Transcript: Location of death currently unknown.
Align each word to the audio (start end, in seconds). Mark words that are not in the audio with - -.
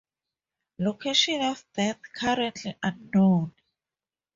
Location 0.79 1.43
of 1.43 1.63
death 1.75 1.99
currently 2.15 2.75
unknown. 2.81 3.53